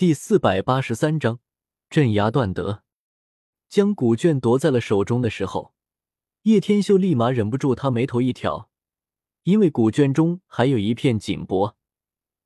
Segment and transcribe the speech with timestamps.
[0.00, 1.40] 第四百八十三章
[1.90, 2.84] 镇压段德。
[3.68, 5.74] 将古卷夺在了手中的时候，
[6.44, 8.70] 叶天秀立马忍不住，他眉头一挑，
[9.42, 11.74] 因为古卷中还有一片锦帛，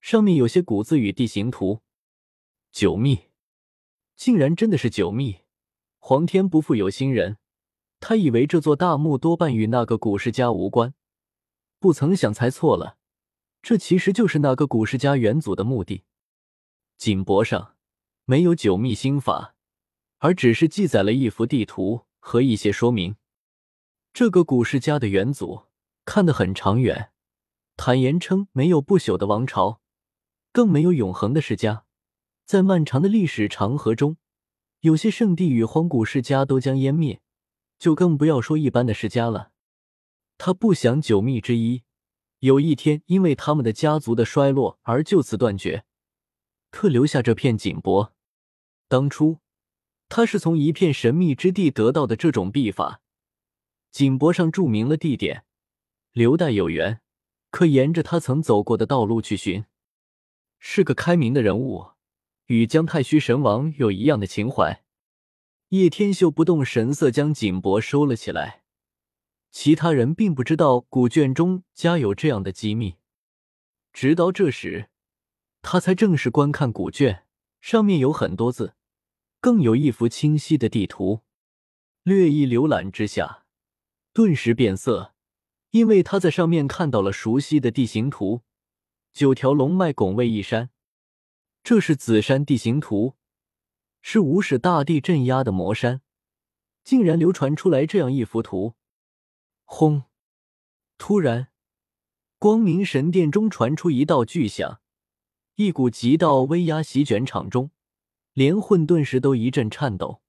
[0.00, 1.82] 上面有些古字与地形图。
[2.70, 3.24] 九秘，
[4.16, 5.40] 竟然真的是九秘！
[5.98, 7.36] 皇天不负有心人，
[8.00, 10.94] 他以为这座大墓多半与那个古世家无关，
[11.78, 12.96] 不曾想猜错了，
[13.60, 16.04] 这其实就是那个古世家元祖的墓地。
[17.02, 17.74] 锦帛上
[18.26, 19.56] 没有九秘心法，
[20.18, 23.16] 而只是记载了一幅地图和一些说明。
[24.12, 25.64] 这个古世家的元祖
[26.04, 27.10] 看得很长远，
[27.76, 29.80] 坦言称没有不朽的王朝，
[30.52, 31.84] 更没有永恒的世家。
[32.44, 34.16] 在漫长的历史长河中，
[34.82, 37.20] 有些圣地与荒古世家都将湮灭，
[37.80, 39.50] 就更不要说一般的世家了。
[40.38, 41.82] 他不想九秘之一
[42.38, 45.84] 有一天因为他们的家族的衰落而就此断绝。
[46.72, 48.10] 特留下这片锦帛，
[48.88, 49.38] 当初
[50.08, 53.00] 他是从一片神秘之地得到的这种秘法。
[53.92, 55.44] 锦帛上注明了地点，
[56.12, 57.00] 留待有缘
[57.50, 59.66] 可沿着他曾走过的道路去寻。
[60.58, 61.90] 是个开明的人物，
[62.46, 64.82] 与姜太虚神王有一样的情怀。
[65.68, 68.62] 叶天秀不动神色将锦帛收了起来。
[69.50, 72.96] 其他人并不知道古卷中加有这样的机密，
[73.92, 74.88] 直到这时。
[75.62, 77.24] 他才正式观看古卷，
[77.60, 78.74] 上面有很多字，
[79.40, 81.22] 更有一幅清晰的地图。
[82.02, 83.46] 略一浏览之下，
[84.12, 85.14] 顿时变色，
[85.70, 88.42] 因为他在上面看到了熟悉的地形图：
[89.12, 90.70] 九条龙脉拱卫一山，
[91.62, 93.14] 这是紫山地形图，
[94.02, 96.02] 是无始大帝镇压的魔山。
[96.82, 98.74] 竟然流传出来这样一幅图！
[99.64, 100.02] 轰！
[100.98, 101.52] 突然，
[102.40, 104.81] 光明神殿中传出一道巨响。
[105.56, 107.70] 一股极道威压席卷场中，
[108.32, 110.22] 连混沌石都一阵颤抖。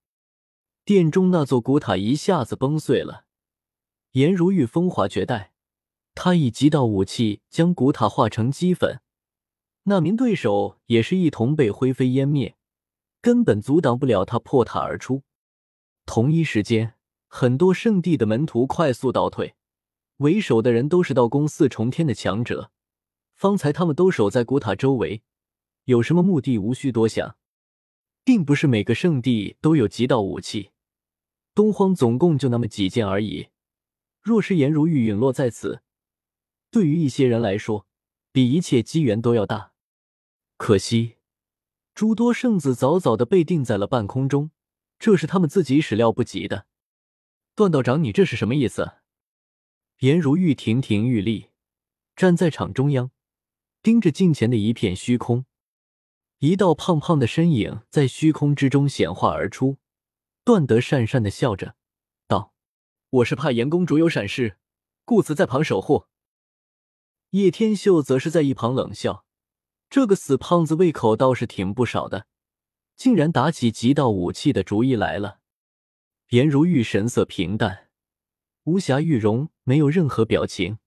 [0.84, 3.26] 殿中那座古塔一下子崩碎了。
[4.12, 5.54] 颜如玉风华绝代，
[6.14, 9.00] 他以极道武器将古塔化成齑粉。
[9.84, 12.58] 那名对手也是一同被灰飞烟灭，
[13.22, 15.24] 根本阻挡不了他破塔而出。
[16.06, 16.96] 同一时间，
[17.28, 19.56] 很多圣地的门徒快速倒退，
[20.18, 22.72] 为首的人都是道宫四重天的强者。
[23.36, 25.22] 方才他们都守在古塔周围，
[25.86, 27.38] 有什么目的无需多想，
[28.24, 30.72] 并不是每个圣地都有极道武器，
[31.54, 33.50] 东荒总共就那么几件而已。
[34.22, 35.84] 若是颜如玉陨落在此，
[36.72, 37.86] 对于一些人来说，
[38.32, 39.74] 比一切机缘都要大。
[40.56, 41.18] 可惜，
[41.94, 44.52] 诸多圣子早早的被定在了半空中，
[44.98, 46.68] 这是他们自己始料不及的。
[47.56, 48.94] 段道长，你这是什么意思？
[50.00, 51.50] 颜如玉亭亭玉立，
[52.16, 53.12] 站在场中央。
[53.84, 55.46] 盯着镜前的一片虚空，
[56.40, 59.78] 一道胖胖的身影在虚空之中显化而出。
[60.46, 61.76] 段德讪讪的笑着
[62.26, 62.54] 道
[63.12, 64.58] ：“我是怕严公主有闪失，
[65.04, 66.06] 故此在旁守护。”
[67.32, 69.26] 叶天秀则是在一旁冷笑
[69.90, 72.28] ：“这个死胖子胃口倒是挺不少的，
[72.96, 75.42] 竟然打起极道武器的主意来了。”
[76.32, 77.90] 颜如玉神色平淡，
[78.64, 80.80] 无暇玉容没有任何表情，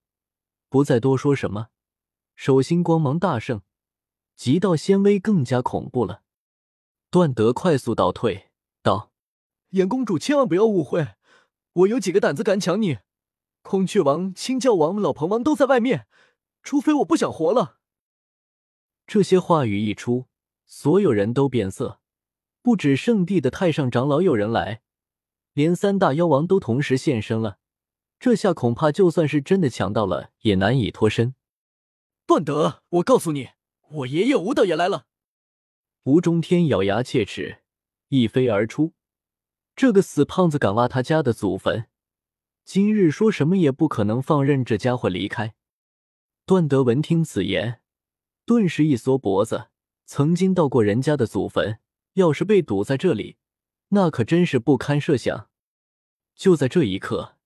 [0.67, 1.67] 不再多说什么。
[2.37, 3.63] 手心光芒大盛，
[4.35, 6.21] 极道仙威更加恐怖了。
[7.09, 8.51] 段德快速倒退
[8.83, 9.11] 道
[9.71, 11.15] ：“颜公主千万不要误会，
[11.73, 12.99] 我有几个胆子敢抢你？
[13.63, 16.05] 孔雀王、青教王、老鹏王都在外面，
[16.61, 17.79] 除非我不想活了。”
[19.07, 20.27] 这些话语一出，
[20.67, 21.99] 所有人都变色。
[22.61, 24.83] 不止圣地的太上长老有人来，
[25.53, 27.57] 连三大妖王都同时现身了。
[28.19, 31.33] 这下恐怕就算是真的抢到了，也难以脱身。
[32.27, 33.51] 段德，我告诉你，
[33.89, 35.05] 我爷爷吴道也来了。
[36.03, 37.59] 吴中天咬牙切齿，
[38.09, 38.93] 一飞而出。
[39.77, 41.87] 这个死胖子敢挖他家的祖坟，
[42.65, 45.55] 今日说什么也不可能放任这家伙离开。
[46.45, 47.79] 段德闻听此言，
[48.45, 49.69] 顿时一缩脖子。
[50.05, 51.79] 曾经到过人家的祖坟，
[52.15, 53.37] 要是被堵在这里，
[53.89, 55.49] 那可真是不堪设想。
[56.35, 57.37] 就在这一刻，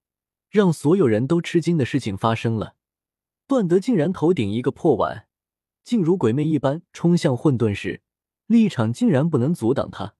[0.49, 2.75] 让所有人都吃惊的事情发生了。
[3.51, 5.27] 段德竟然头顶一个破碗，
[5.83, 8.01] 竟如鬼魅一般冲向混沌石，
[8.47, 10.15] 立场竟然不能阻挡他。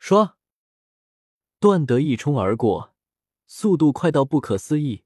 [0.00, 0.32] 唰，
[1.60, 2.94] 段德一冲而过，
[3.46, 5.02] 速度快到不可思议，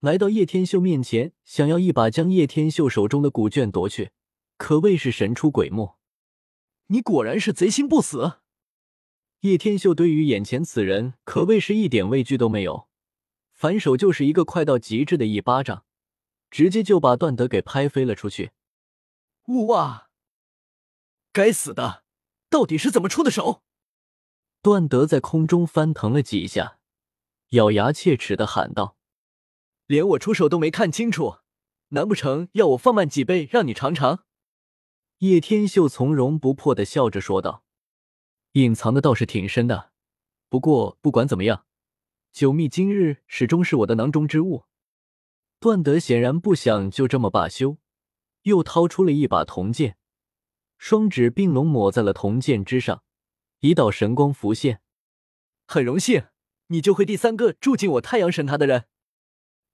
[0.00, 4.10] 来到叶天秀面前，想要一把将叶天秀手中的古卷夺去，
[4.58, 5.96] 可谓是神出鬼没。
[6.88, 8.40] 你果然是贼心不死！
[9.40, 12.86] 叶天秀对于眼前此人可谓是一点畏惧都没有，
[13.54, 15.86] 反手就是一个快到极致的一巴掌。
[16.50, 18.52] 直接就把段德给拍飞了出去。
[19.68, 20.10] 哇！
[21.32, 22.04] 该死的，
[22.48, 23.62] 到底是怎么出的手？
[24.62, 26.78] 段德在空中翻腾了几下，
[27.50, 28.96] 咬牙切齿的喊道
[29.86, 31.38] ：“连我出手都没看清楚，
[31.88, 34.24] 难不成要我放慢几倍让你尝尝？”
[35.18, 37.64] 叶天秀从容不迫的笑着说道
[38.52, 39.92] ：“隐藏的倒是挺深的，
[40.48, 41.64] 不过不管怎么样，
[42.32, 44.64] 九秘今日始终是我的囊中之物。”
[45.60, 47.76] 段德显然不想就这么罢休，
[48.44, 49.98] 又掏出了一把铜剑，
[50.78, 53.02] 双指并拢抹在了铜剑之上。
[53.58, 54.80] 一道神光浮现，
[55.66, 56.28] 很荣幸，
[56.68, 58.86] 你就会第三个住进我太阳神塔的人。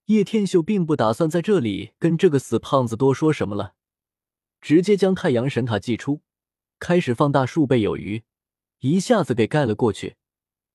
[0.06, 3.74] 叶天秀并不打算在这里跟这个死胖子多说什么了，
[4.60, 6.22] 直接将太阳神塔祭出，
[6.80, 8.24] 开始放大数倍有余，
[8.80, 10.16] 一下子给盖了过去，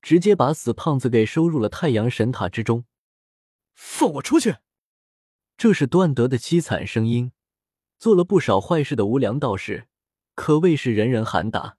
[0.01, 2.85] 直接把死胖子给收入了太阳神塔之中。
[3.73, 4.55] 放我出去！
[5.61, 7.33] 这是段德的凄惨声音。
[7.99, 9.85] 做了不少坏事的无良道士，
[10.33, 11.77] 可谓是人人喊打。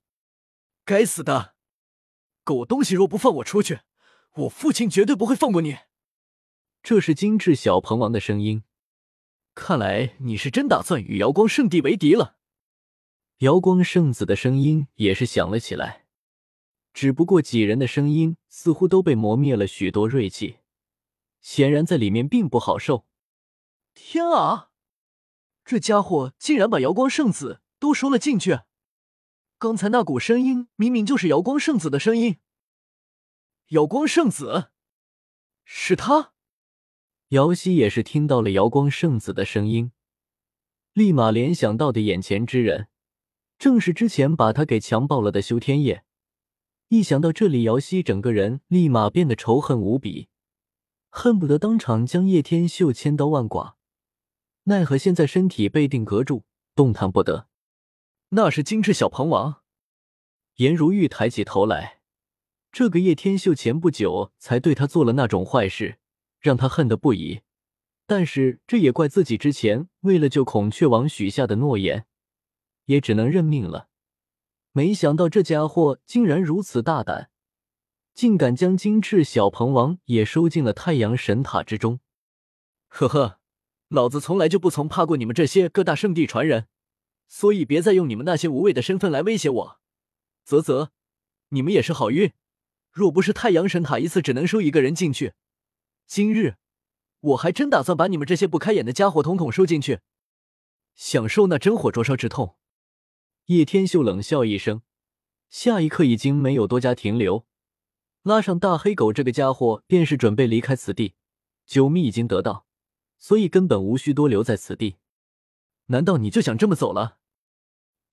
[0.85, 1.57] 该死的
[2.45, 2.95] 狗东西！
[2.95, 3.81] 若不放我出去，
[4.35, 5.79] 我父亲绝对不会放过你。
[6.81, 8.63] 这是精致小鹏王的声音。
[9.53, 12.37] 看来你是真打算与瑶光圣地为敌了。
[13.39, 16.07] 瑶光圣子的声音也是响了起来，
[16.95, 20.59] 只不过几人的声音似乎都被磨灭了许多锐气，
[21.41, 23.09] 显然在里面并不好受。
[23.95, 24.71] 天啊！
[25.65, 28.61] 这家伙竟然把瑶光圣子都收了进去！
[29.59, 32.39] 刚才那股声音明明就是瑶光圣子的声音。
[33.69, 34.71] 瑶光圣子，
[35.65, 36.33] 是他。
[37.29, 39.93] 瑶溪也是听到了瑶光圣子的声音，
[40.93, 42.89] 立马联想到的眼前之人，
[43.57, 46.05] 正是之前把他给强暴了的修天夜。
[46.89, 50.29] 一想到这里，瑶溪整个人立马变得仇恨无比，
[51.09, 53.79] 恨不得当场将叶天秀千刀万剐。
[54.65, 56.45] 奈何现在身体被定格住，
[56.75, 57.49] 动弹不得。
[58.31, 59.63] 那是金翅小鹏王，
[60.57, 62.01] 颜如玉抬起头来。
[62.71, 65.99] 这个叶天秀前不久才对他做了那种坏事，
[66.41, 67.43] 让他恨得不已。
[68.07, 72.07] 但是这也怪自己之前为了救孔雀王许下的诺言，
[72.87, 73.89] 也只能认命了。
[74.73, 77.31] 没想到这家伙竟然如此大胆，
[78.15, 82.01] 竟敢将金翅小鹏王也收进了太阳神塔之中。
[82.89, 83.41] 呵呵，
[83.93, 86.67] 老子从来就不曾怕过你们这些各大圣地传人。
[87.29, 89.81] 所以别再用你们那些无谓的身份来威胁我，
[90.47, 90.89] 啧啧，
[91.51, 92.33] 你们也是好运。
[92.91, 95.35] 若不是太阳神塔一次只能收一个人进去，
[96.07, 96.57] 今日
[97.21, 100.01] 我还真打算把你们这些不开眼的家伙统统收进去，
[100.95, 102.57] 享受那真火灼烧之痛。
[103.47, 104.83] 叶天秀冷笑一声，
[105.51, 107.47] 下一刻已经没有多加停留，
[108.23, 111.15] 拉上大黑狗这个家伙，便是准备离开此地。
[111.67, 112.67] 九秘已经得到，
[113.23, 114.97] 所以根本无需多留在此地。
[115.87, 117.19] 难道你就想这么走了？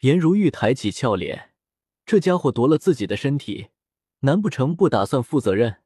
[0.01, 1.55] 颜如玉抬起俏脸，
[2.05, 3.69] 这家伙夺了自己的身体，
[4.19, 5.77] 难不成不打算负责任？